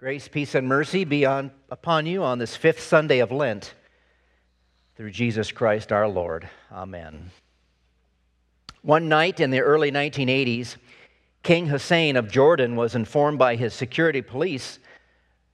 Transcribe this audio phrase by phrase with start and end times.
[0.00, 3.74] Grace, peace, and mercy be on, upon you on this fifth Sunday of Lent
[4.96, 6.48] through Jesus Christ our Lord.
[6.72, 7.30] Amen.
[8.80, 10.76] One night in the early 1980s,
[11.42, 14.78] King Hussein of Jordan was informed by his security police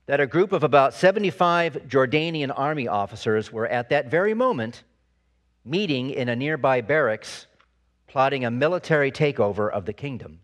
[0.05, 4.83] that a group of about 75 Jordanian army officers were at that very moment
[5.65, 7.47] meeting in a nearby barracks
[8.07, 10.39] plotting a military takeover of the kingdom.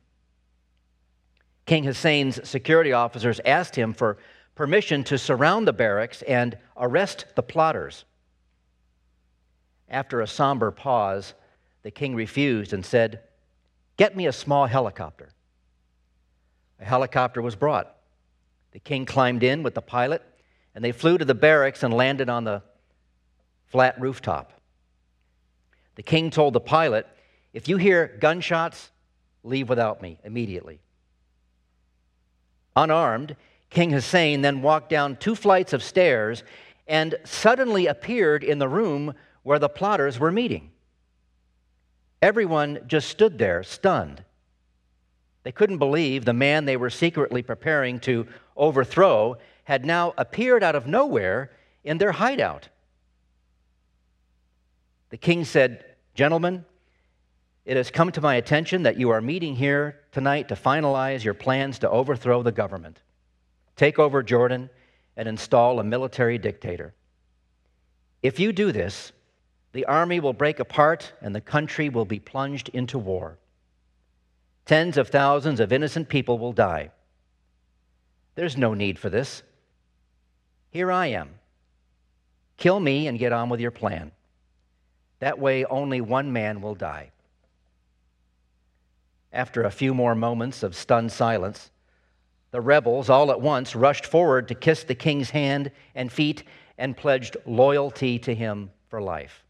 [1.66, 4.18] King Hussein's security officers asked him for
[4.56, 8.06] permission to surround the barracks and arrest the plotters.
[9.90, 11.34] After a somber pause,
[11.84, 13.22] the king refused and said,
[13.98, 15.30] Get me a small helicopter.
[16.80, 17.96] A helicopter was brought.
[18.72, 20.24] The king climbed in with the pilot,
[20.74, 22.64] and they flew to the barracks and landed on the
[23.68, 24.52] flat rooftop.
[25.96, 27.08] The king told the pilot,
[27.54, 28.90] If you hear gunshots,
[29.44, 30.80] leave without me immediately.
[32.76, 33.36] Unarmed,
[33.70, 36.44] King Hussein then walked down two flights of stairs
[36.88, 40.72] and suddenly appeared in the room where the plotters were meeting.
[42.22, 44.24] Everyone just stood there, stunned.
[45.44, 50.76] They couldn't believe the man they were secretly preparing to overthrow had now appeared out
[50.76, 51.52] of nowhere
[51.84, 52.70] in their hideout.
[55.10, 55.84] The king said,
[56.16, 56.66] Gentlemen,
[57.66, 61.34] it has come to my attention that you are meeting here tonight to finalize your
[61.34, 63.02] plans to overthrow the government,
[63.76, 64.70] take over Jordan,
[65.16, 66.94] and install a military dictator.
[68.22, 69.12] If you do this,
[69.72, 73.38] the army will break apart and the country will be plunged into war.
[74.66, 76.92] Tens of thousands of innocent people will die.
[78.36, 79.44] There's no need for this.
[80.70, 81.30] Here I am.
[82.58, 84.12] Kill me and get on with your plan.
[85.20, 87.13] That way, only one man will die.
[89.34, 91.72] After a few more moments of stunned silence,
[92.52, 96.44] the rebels all at once rushed forward to kiss the king's hand and feet
[96.78, 99.44] and pledged loyalty to him for life.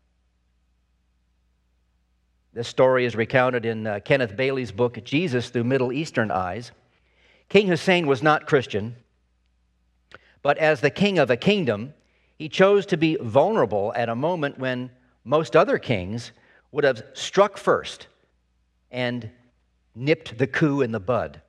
[2.54, 6.72] This story is recounted in uh, Kenneth Bailey's book, Jesus Through Middle Eastern Eyes.
[7.50, 8.96] King Hussein was not Christian,
[10.42, 11.94] but as the king of a kingdom,
[12.38, 14.92] he chose to be vulnerable at a moment when
[15.26, 16.32] most other kings
[16.72, 18.08] would have struck first
[18.92, 19.30] and
[19.96, 21.42] nipped the coup in the bud.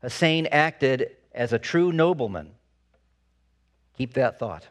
[0.00, 2.50] Hussein acted as a true nobleman.
[3.96, 4.68] Keep that thought.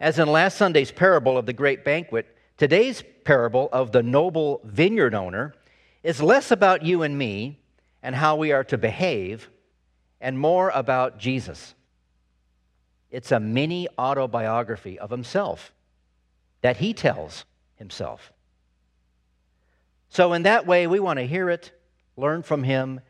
[0.00, 5.14] As in last Sunday's parable of the great banquet, today's parable of the noble vineyard
[5.14, 5.54] owner
[6.02, 7.60] is less about you and me
[8.02, 9.50] and how we are to behave
[10.20, 11.74] and more about Jesus.
[13.10, 15.72] It's a mini autobiography of himself
[16.62, 18.32] that he tells himself.
[20.10, 21.70] So, in that way, we want to hear it,
[22.16, 23.00] learn from him,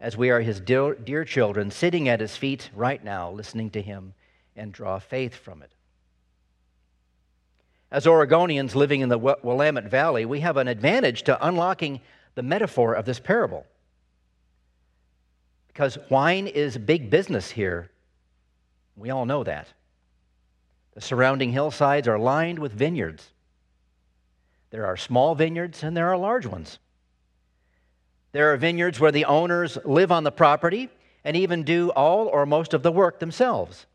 [0.00, 3.82] as we are his dear, dear, children, sitting at his feet right now, listening to
[3.82, 4.14] him,
[4.56, 5.70] and draw faith from it.
[7.90, 12.00] As Oregonians living in the Willamette Valley, we have an advantage to unlocking
[12.34, 13.66] the metaphor of this parable.
[15.68, 17.90] Because wine is big business here.
[18.96, 19.68] We all know that.
[20.94, 23.32] The surrounding hillsides are lined with vineyards.
[24.70, 26.78] There are small vineyards and there are large ones.
[28.32, 30.90] There are vineyards where the owners live on the property
[31.24, 33.86] and even do all or most of the work themselves.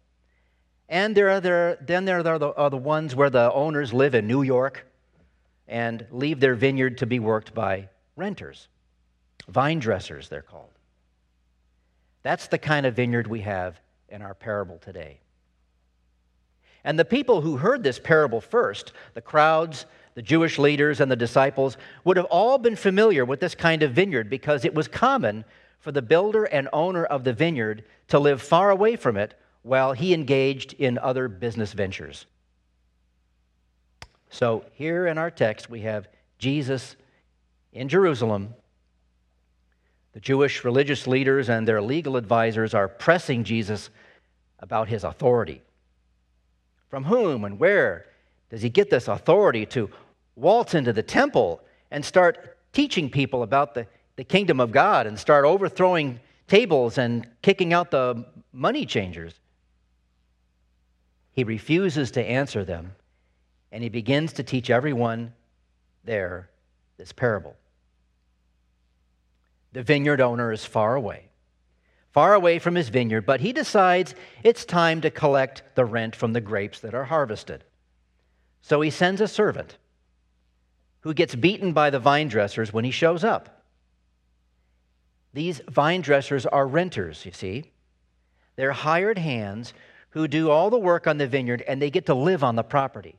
[0.90, 4.16] And there are there, then there are the, are the ones where the owners live
[4.16, 4.86] in New York
[5.68, 8.68] and leave their vineyard to be worked by renters.
[9.48, 10.70] Vine dressers, they're called.
[12.22, 13.80] That's the kind of vineyard we have
[14.10, 15.20] in our parable today.
[16.84, 19.86] And the people who heard this parable first, the crowds,
[20.16, 23.94] the Jewish leaders and the disciples would have all been familiar with this kind of
[23.94, 25.44] vineyard because it was common
[25.80, 29.94] for the builder and owner of the vineyard to live far away from it while
[29.94, 32.26] he engaged in other business ventures.
[34.30, 36.08] So, here in our text, we have
[36.38, 36.96] Jesus
[37.72, 38.54] in Jerusalem.
[40.14, 43.90] The Jewish religious leaders and their legal advisors are pressing Jesus
[44.60, 45.62] about his authority.
[46.90, 48.06] From whom and where
[48.50, 49.90] does he get this authority to
[50.36, 55.18] waltz into the temple and start teaching people about the, the kingdom of God and
[55.18, 59.40] start overthrowing tables and kicking out the money changers.
[61.32, 62.96] He refuses to answer them,
[63.72, 65.34] and he begins to teach everyone
[66.04, 66.50] there
[66.98, 67.56] this parable.
[69.72, 71.30] The vineyard owner is far away,
[72.12, 74.14] far away from his vineyard, but he decides
[74.44, 77.64] it's time to collect the rent from the grapes that are harvested.
[78.62, 79.78] So he sends a servant
[81.04, 83.64] who gets beaten by the vine dressers when he shows up.
[85.34, 87.72] These vine dressers are renters, you see.
[88.56, 89.74] They're hired hands
[90.12, 92.64] who do all the work on the vineyard and they get to live on the
[92.64, 93.16] property.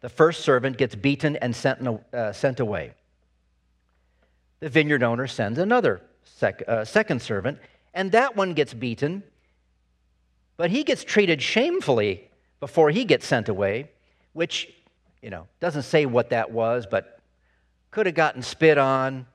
[0.00, 2.92] The first servant gets beaten and sent, uh, sent away.
[4.60, 7.58] The vineyard owner sends another sec, uh, second servant,
[7.94, 9.22] and that one gets beaten,
[10.56, 13.90] but he gets treated shamefully before he gets sent away,
[14.32, 14.72] which,
[15.26, 17.18] you know, doesn't say what that was, but
[17.90, 19.26] could have gotten spit on,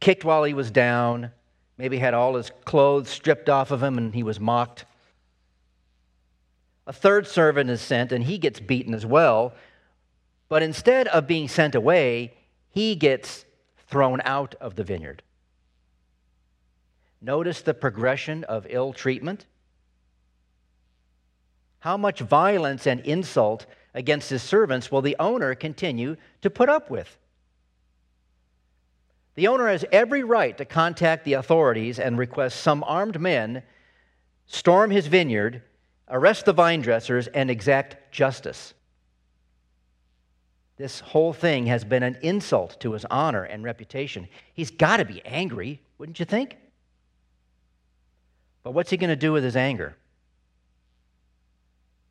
[0.00, 1.30] kicked while he was down,
[1.78, 4.84] maybe had all his clothes stripped off of him and he was mocked.
[6.88, 9.54] A third servant is sent and he gets beaten as well,
[10.48, 12.34] but instead of being sent away,
[12.70, 13.44] he gets
[13.86, 15.22] thrown out of the vineyard.
[17.20, 19.46] Notice the progression of ill treatment.
[21.78, 26.90] How much violence and insult against his servants will the owner continue to put up
[26.90, 27.18] with?
[29.34, 33.62] The owner has every right to contact the authorities and request some armed men
[34.46, 35.62] storm his vineyard,
[36.08, 38.74] arrest the vine dressers, and exact justice.
[40.76, 44.28] This whole thing has been an insult to his honor and reputation.
[44.52, 46.56] He's got to be angry, wouldn't you think?
[48.62, 49.96] But what's he going to do with his anger?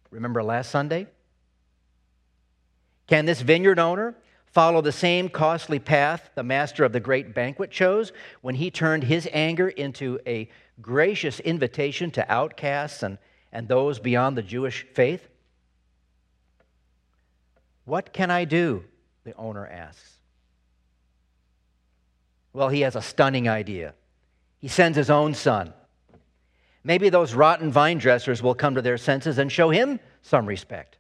[0.10, 1.08] Remember last Sunday?
[3.12, 4.16] Can this vineyard owner
[4.46, 9.04] follow the same costly path the master of the great banquet chose when he turned
[9.04, 10.50] his anger into a
[10.82, 13.18] gracious invitation to outcasts and,
[13.52, 15.28] and those beyond the Jewish faith?
[17.84, 18.86] What can I do?
[19.26, 20.20] The owner asks.
[22.54, 23.94] Well, he has a stunning idea.
[24.60, 25.74] He sends his own son.
[26.86, 30.98] Maybe those rotten vine dressers will come to their senses and show him some respect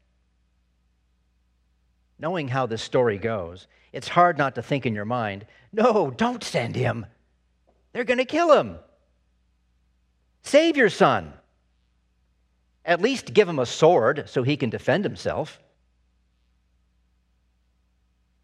[2.21, 6.43] knowing how this story goes, it's hard not to think in your mind, no, don't
[6.43, 7.05] send him.
[7.91, 8.77] They're going to kill him.
[10.43, 11.33] Save your son.
[12.85, 15.59] At least give him a sword so he can defend himself.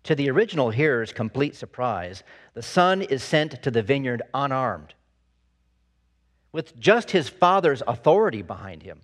[0.03, 4.94] To the original hearer's complete surprise, the son is sent to the vineyard unarmed,
[6.51, 9.01] with just his father's authority behind him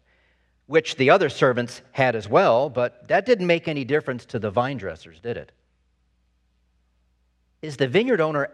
[0.65, 4.49] which the other servants had as well, but that didn't make any difference to the
[4.49, 5.51] vine dressers, did it?
[7.61, 8.49] Is the vineyard owner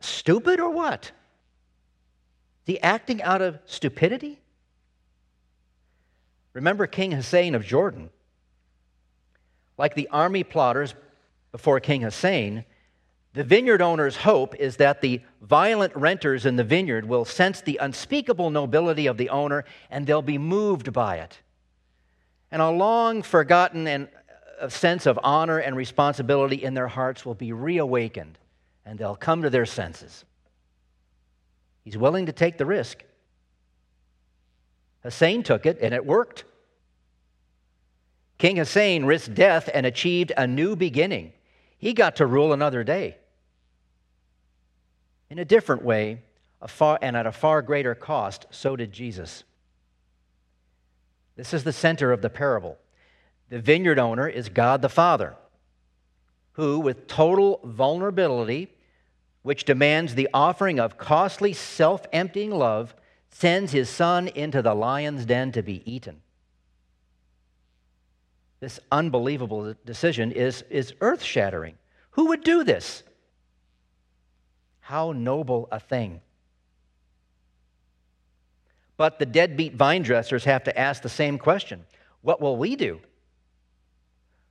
[0.00, 1.12] stupid or what?
[2.66, 4.40] Is he acting out of stupidity?
[6.52, 8.10] Remember King Hussein of Jordan.
[9.78, 10.94] Like the army plotters
[11.50, 12.64] before King Hussein,
[13.34, 17.78] the vineyard owner's hope is that the violent renters in the vineyard will sense the
[17.78, 21.40] unspeakable nobility of the owner and they'll be moved by it.
[22.50, 24.08] And a long forgotten and
[24.60, 28.38] a sense of honor and responsibility in their hearts will be reawakened
[28.84, 30.26] and they'll come to their senses.
[31.84, 33.02] He's willing to take the risk.
[35.02, 36.44] Hussein took it and it worked.
[38.36, 41.32] King Hussein risked death and achieved a new beginning.
[41.78, 43.16] He got to rule another day
[45.32, 46.20] in a different way
[46.60, 49.44] a far, and at a far greater cost, so did Jesus.
[51.36, 52.76] This is the center of the parable.
[53.48, 55.34] The vineyard owner is God the Father,
[56.52, 58.74] who, with total vulnerability,
[59.40, 62.94] which demands the offering of costly, self emptying love,
[63.30, 66.20] sends his son into the lion's den to be eaten.
[68.60, 71.76] This unbelievable decision is, is earth shattering.
[72.10, 73.02] Who would do this?
[74.82, 76.20] How noble a thing.
[78.96, 81.84] But the deadbeat vine dressers have to ask the same question
[82.20, 83.00] What will we do?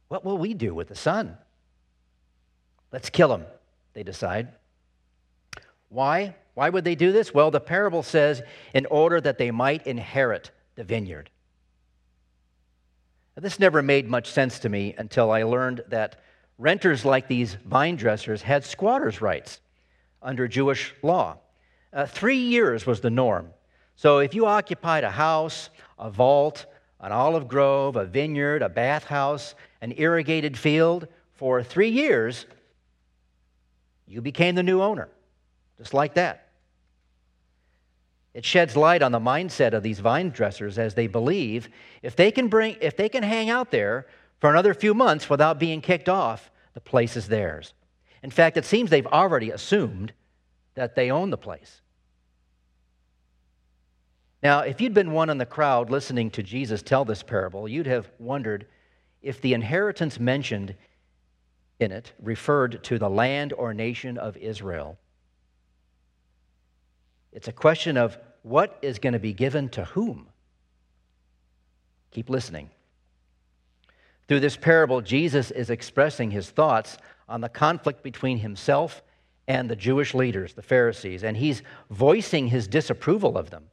[0.08, 1.38] What will we do with the son?
[2.92, 3.46] Let's kill him,
[3.94, 4.50] they decide.
[5.88, 6.36] Why?
[6.54, 7.34] Why would they do this?
[7.34, 8.42] Well, the parable says,
[8.74, 11.30] in order that they might inherit the vineyard.
[13.38, 16.20] Now, this never made much sense to me until I learned that
[16.58, 19.61] renters like these vine dressers had squatters' rights
[20.22, 21.38] under Jewish law.
[21.94, 23.50] Uh, three years was the norm.
[23.96, 26.66] So if you occupied a house, a vault,
[27.00, 32.46] an olive grove, a vineyard, a bathhouse, an irrigated field for three years,
[34.08, 35.10] you became the new owner,
[35.78, 36.50] just like that.
[38.34, 41.70] It sheds light on the mindset of these vine dressers as they believe
[42.02, 44.08] if they can bring if they can hang out there
[44.40, 47.74] for another few months without being kicked off, the place is theirs.
[48.24, 50.14] In fact, it seems they've already assumed
[50.76, 51.82] that they own the place.
[54.44, 57.88] Now, if you'd been one in the crowd listening to Jesus tell this parable, you'd
[57.88, 58.68] have wondered
[59.22, 60.76] if the inheritance mentioned
[61.80, 64.98] in it referred to the land or nation of Israel.
[67.32, 70.28] It's a question of what is going to be given to whom.
[72.12, 72.70] Keep listening.
[74.28, 76.98] Through this parable, Jesus is expressing his thoughts
[77.32, 79.02] on the conflict between himself
[79.48, 83.64] and the Jewish leaders, the Pharisees, and he's voicing his disapproval of them.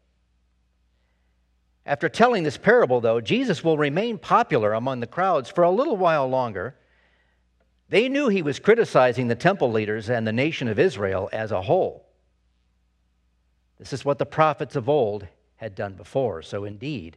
[1.84, 5.96] After telling this parable, though, Jesus will remain popular among the crowds for a little
[5.96, 6.76] while longer.
[7.88, 11.62] They knew he was criticizing the temple leaders and the nation of Israel as a
[11.62, 12.06] whole.
[13.78, 16.42] This is what the prophets of old had done before.
[16.42, 17.16] So, indeed,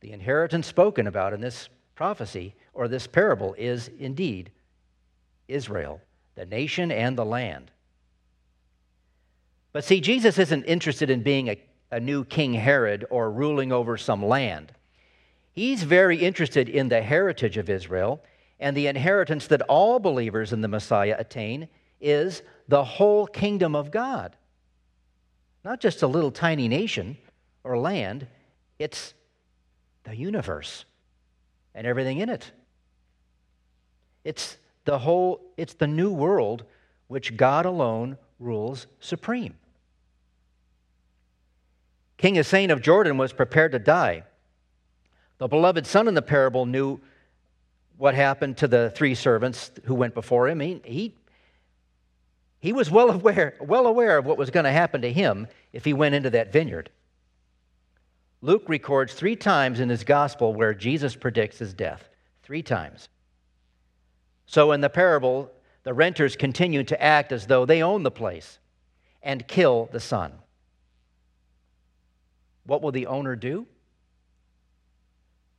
[0.00, 4.50] the inheritance spoken about in this prophecy or this parable is indeed
[5.48, 6.00] Israel,
[6.34, 7.70] the nation and the land.
[9.72, 11.60] But see, Jesus isn't interested in being a,
[11.90, 14.72] a new King Herod or ruling over some land.
[15.52, 18.22] He's very interested in the heritage of Israel,
[18.58, 21.68] and the inheritance that all believers in the Messiah attain
[22.00, 24.36] is the whole kingdom of God.
[25.64, 27.16] Not just a little tiny nation
[27.64, 28.26] or land,
[28.78, 29.14] it's
[30.04, 30.84] the universe
[31.74, 32.50] and everything in it.
[34.24, 36.64] It's the whole, it's the new world
[37.08, 39.54] which God alone rules supreme.
[42.16, 44.22] King Hussein of Jordan was prepared to die.
[45.38, 46.98] The beloved son in the parable knew
[47.98, 50.60] what happened to the three servants who went before him.
[50.60, 51.14] He, he,
[52.60, 55.84] he was well aware, well aware of what was going to happen to him if
[55.84, 56.90] he went into that vineyard.
[58.40, 62.08] Luke records three times in his gospel where Jesus predicts his death.
[62.42, 63.08] Three times.
[64.46, 65.50] So in the parable,
[65.82, 68.58] the renters continue to act as though they own the place
[69.22, 70.32] and kill the son.
[72.64, 73.66] What will the owner do?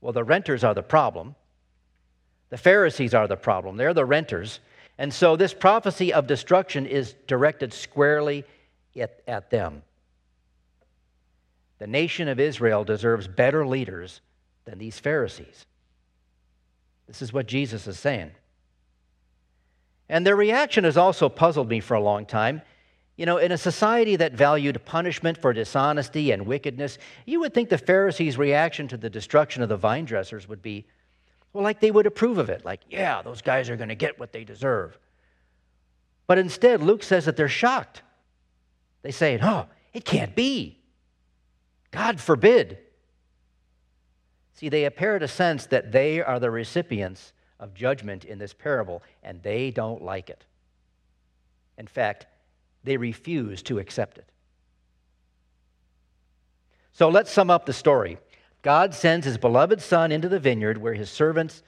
[0.01, 1.36] Well, the renters are the problem.
[2.50, 3.77] The Pharisees are the problem.
[3.77, 4.60] They're the renters.
[4.98, 8.46] And so this prophecy of destruction is directed squarely
[9.00, 9.84] at, at them.
[11.79, 14.22] The nation of Israel deserves better leaders
[14.65, 15.65] than these Pharisees.
[17.06, 18.32] This is what Jesus is saying.
[20.10, 22.62] And their reaction has also puzzled me for a long time.
[23.18, 27.70] You know, in a society that valued punishment for dishonesty and wickedness, you would think
[27.70, 30.86] the Pharisees' reaction to the destruction of the vine dressers would be,
[31.52, 32.64] well, like they would approve of it.
[32.64, 34.98] Like, yeah, those guys are going to get what they deserve.
[36.28, 38.04] But instead, Luke says that they're shocked.
[39.02, 40.80] They say, oh, it can't be.
[41.92, 42.78] God forbid.
[44.54, 49.04] See, they appear to sense that they are the recipients of judgment in this parable,
[49.24, 50.46] and they don't like it.
[51.78, 52.28] In fact,
[52.84, 54.30] they refuse to accept it.
[56.94, 58.18] So let's sum up the story.
[58.64, 61.62] God sends his beloved son into the vineyard where his servants,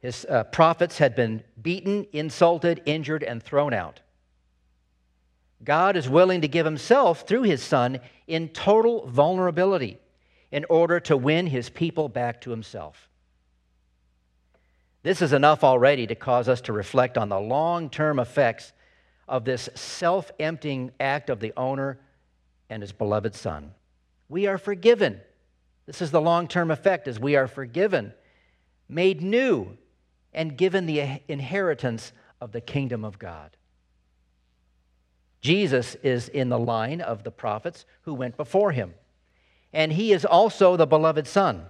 [0.00, 4.00] his uh, prophets, had been beaten, insulted, injured, and thrown out.
[5.62, 9.98] God is willing to give himself through his son in total vulnerability
[10.50, 13.08] in order to win his people back to himself.
[15.02, 18.72] This is enough already to cause us to reflect on the long term effects
[19.28, 22.00] of this self emptying act of the owner
[22.70, 23.72] and his beloved son.
[24.28, 25.20] We are forgiven.
[25.86, 28.12] This is the long term effect as we are forgiven,
[28.88, 29.78] made new,
[30.34, 33.56] and given the inheritance of the kingdom of God.
[35.40, 38.94] Jesus is in the line of the prophets who went before him,
[39.72, 41.66] and he is also the beloved Son.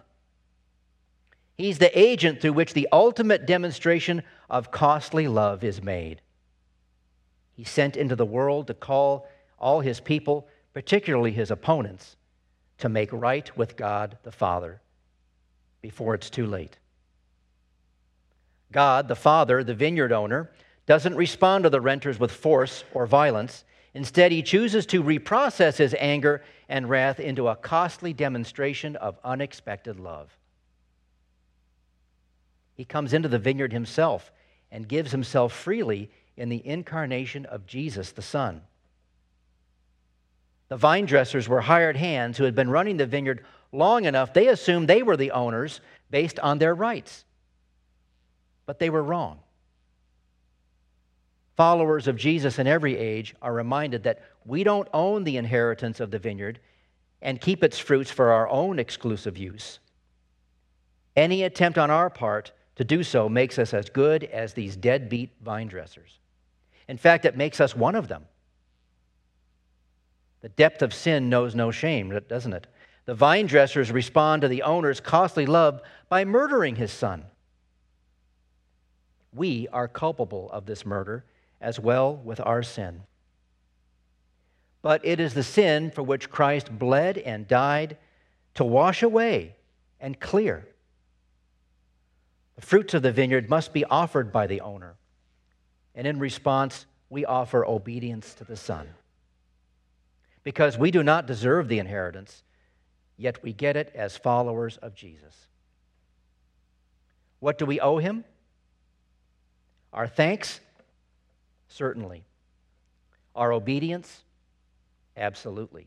[1.58, 6.22] He's the agent through which the ultimate demonstration of costly love is made.
[7.52, 12.14] He sent into the world to call all his people, particularly his opponents,
[12.78, 14.80] to make right with God the Father
[15.82, 16.78] before it's too late.
[18.70, 20.52] God, the Father, the vineyard owner,
[20.86, 23.64] doesn't respond to the renters with force or violence.
[23.94, 29.98] Instead, he chooses to reprocess his anger and wrath into a costly demonstration of unexpected
[29.98, 30.38] love.
[32.78, 34.30] He comes into the vineyard himself
[34.70, 38.62] and gives himself freely in the incarnation of Jesus the Son.
[40.68, 44.46] The vine dressers were hired hands who had been running the vineyard long enough, they
[44.46, 47.24] assumed they were the owners based on their rights.
[48.64, 49.40] But they were wrong.
[51.56, 56.12] Followers of Jesus in every age are reminded that we don't own the inheritance of
[56.12, 56.60] the vineyard
[57.20, 59.80] and keep its fruits for our own exclusive use.
[61.16, 65.32] Any attempt on our part to do so makes us as good as these deadbeat
[65.42, 66.18] vine dressers.
[66.88, 68.24] In fact, it makes us one of them.
[70.40, 72.66] The depth of sin knows no shame, doesn't it?
[73.04, 77.24] The vine dressers respond to the owner's costly love by murdering his son.
[79.34, 81.24] We are culpable of this murder
[81.60, 83.02] as well with our sin.
[84.82, 87.96] but it is the sin for which Christ bled and died
[88.54, 89.56] to wash away
[90.00, 90.66] and clear.
[92.58, 94.96] The fruits of the vineyard must be offered by the owner.
[95.94, 98.88] And in response, we offer obedience to the Son.
[100.42, 102.42] Because we do not deserve the inheritance,
[103.16, 105.46] yet we get it as followers of Jesus.
[107.38, 108.24] What do we owe him?
[109.92, 110.58] Our thanks?
[111.68, 112.24] Certainly.
[113.36, 114.24] Our obedience?
[115.16, 115.86] Absolutely.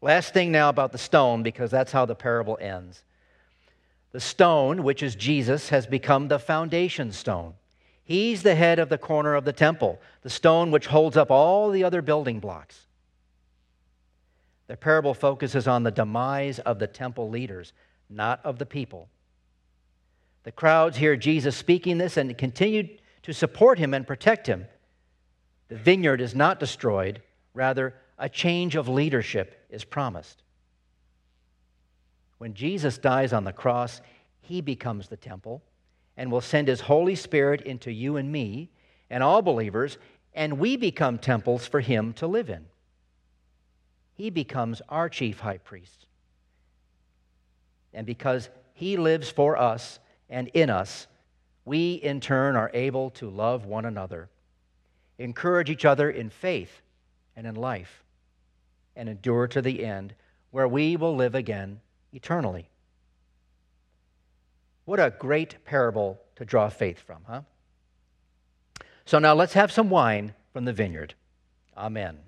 [0.00, 3.02] Last thing now about the stone, because that's how the parable ends.
[4.14, 7.54] The stone, which is Jesus, has become the foundation stone.
[8.04, 11.68] He's the head of the corner of the temple, the stone which holds up all
[11.68, 12.86] the other building blocks.
[14.68, 17.72] The parable focuses on the demise of the temple leaders,
[18.08, 19.08] not of the people.
[20.44, 24.66] The crowds hear Jesus speaking this and continue to support him and protect him.
[25.66, 27.20] The vineyard is not destroyed,
[27.52, 30.43] rather, a change of leadership is promised.
[32.38, 34.00] When Jesus dies on the cross,
[34.40, 35.62] he becomes the temple
[36.16, 38.70] and will send his Holy Spirit into you and me
[39.10, 39.98] and all believers,
[40.34, 42.66] and we become temples for him to live in.
[44.14, 46.06] He becomes our chief high priest.
[47.92, 49.98] And because he lives for us
[50.28, 51.06] and in us,
[51.64, 54.28] we in turn are able to love one another,
[55.18, 56.82] encourage each other in faith
[57.36, 58.04] and in life,
[58.96, 60.14] and endure to the end,
[60.50, 61.80] where we will live again
[62.14, 62.70] eternally.
[64.84, 67.42] What a great parable to draw faith from, huh?
[69.04, 71.14] So now let's have some wine from the vineyard.
[71.76, 72.18] Amen.